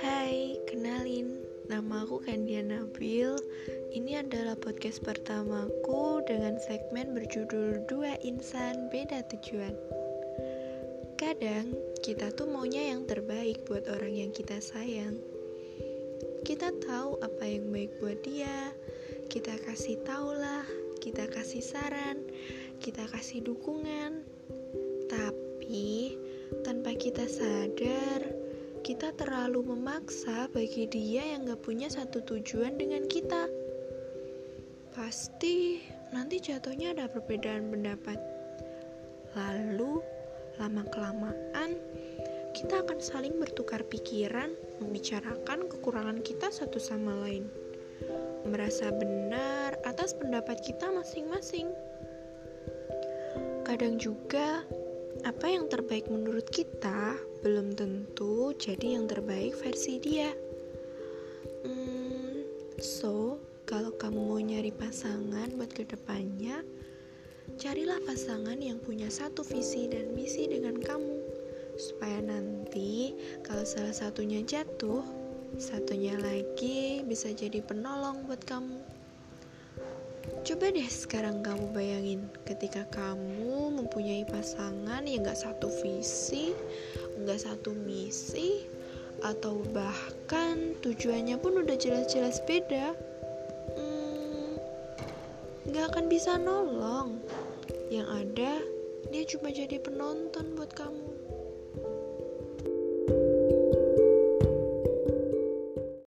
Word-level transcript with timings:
Hai, 0.00 0.56
kenalin, 0.64 1.44
nama 1.68 2.08
aku 2.08 2.24
Kandia 2.24 2.64
Nabil. 2.64 3.36
Ini 3.92 4.24
adalah 4.24 4.56
podcast 4.56 5.04
pertamaku 5.04 6.24
dengan 6.24 6.56
segmen 6.64 7.12
berjudul 7.12 7.84
Dua 7.84 8.16
Insan 8.24 8.88
Beda 8.88 9.20
Tujuan. 9.28 9.76
Kadang 11.20 11.76
kita 12.00 12.32
tuh 12.32 12.48
maunya 12.48 12.88
yang 12.96 13.04
terbaik 13.04 13.68
buat 13.68 13.84
orang 13.92 14.16
yang 14.16 14.32
kita 14.32 14.56
sayang. 14.56 15.20
Kita 16.48 16.72
tahu 16.80 17.20
apa 17.20 17.44
yang 17.44 17.68
baik 17.68 17.92
buat 18.00 18.24
dia, 18.24 18.72
kita 19.28 19.52
kasih 19.68 20.00
taulah, 20.08 20.64
kita 21.04 21.28
kasih 21.28 21.60
saran, 21.60 22.24
kita 22.80 23.04
kasih 23.12 23.44
dukungan. 23.44 24.24
Tapi 25.08 26.16
tanpa 26.64 26.92
kita 26.96 27.24
sadar, 27.24 28.20
kita 28.84 29.12
terlalu 29.16 29.74
memaksa 29.74 30.48
bagi 30.52 30.88
dia 30.88 31.36
yang 31.36 31.48
gak 31.48 31.64
punya 31.64 31.88
satu 31.92 32.24
tujuan 32.24 32.80
dengan 32.80 33.04
kita. 33.08 33.48
Pasti 34.92 35.84
nanti 36.12 36.40
jatuhnya 36.40 36.96
ada 36.96 37.08
perbedaan 37.08 37.68
pendapat. 37.68 38.16
Lalu, 39.36 40.00
lama-kelamaan, 40.56 41.76
kita 42.56 42.82
akan 42.82 42.98
saling 42.98 43.36
bertukar 43.38 43.84
pikiran, 43.86 44.56
membicarakan 44.82 45.68
kekurangan 45.68 46.18
kita 46.24 46.50
satu 46.50 46.80
sama 46.80 47.14
lain, 47.28 47.46
merasa 48.48 48.90
benar 48.90 49.76
atas 49.84 50.16
pendapat 50.16 50.58
kita 50.64 50.90
masing-masing. 50.90 51.70
Kadang 53.68 54.00
juga 54.00 54.64
apa 55.26 55.46
yang 55.50 55.66
terbaik 55.66 56.06
menurut 56.06 56.46
kita 56.50 57.18
belum 57.42 57.74
tentu 57.74 58.54
jadi 58.54 58.98
yang 58.98 59.10
terbaik 59.10 59.54
versi 59.58 59.98
dia. 59.98 60.30
Hmm, 61.66 62.46
so, 62.78 63.42
kalau 63.66 63.94
kamu 63.94 64.18
mau 64.18 64.40
nyari 64.42 64.70
pasangan 64.70 65.50
buat 65.58 65.70
ke 65.74 65.86
depannya, 65.86 66.62
carilah 67.58 67.98
pasangan 68.06 68.58
yang 68.62 68.78
punya 68.78 69.10
satu 69.10 69.42
visi 69.42 69.90
dan 69.90 70.14
misi 70.14 70.46
dengan 70.46 70.78
kamu, 70.78 71.18
supaya 71.78 72.22
nanti 72.22 73.14
kalau 73.42 73.66
salah 73.66 73.94
satunya 73.94 74.42
jatuh, 74.46 75.02
satunya 75.58 76.14
lagi 76.18 77.02
bisa 77.06 77.34
jadi 77.34 77.58
penolong 77.64 78.26
buat 78.26 78.42
kamu. 78.46 78.78
Coba 80.44 80.72
deh 80.72 80.88
sekarang 80.88 81.44
kamu 81.44 81.72
bayangin 81.76 82.20
ketika 82.48 82.84
kamu 82.88 83.72
mempunyai 83.76 84.24
pasangan 84.28 85.04
yang 85.04 85.24
gak 85.24 85.40
satu 85.40 85.68
visi, 85.80 86.56
gak 87.24 87.40
satu 87.44 87.72
misi, 87.72 88.64
atau 89.24 89.60
bahkan 89.74 90.78
tujuannya 90.84 91.36
pun 91.42 91.60
udah 91.64 91.76
jelas-jelas 91.76 92.40
beda. 92.44 92.96
Hmm, 93.76 94.56
gak 95.72 95.92
akan 95.94 96.06
bisa 96.06 96.36
nolong. 96.36 97.20
Yang 97.88 98.08
ada, 98.08 98.52
dia 99.08 99.24
cuma 99.24 99.48
jadi 99.48 99.80
penonton 99.80 100.56
buat 100.56 100.72
kamu. 100.76 101.37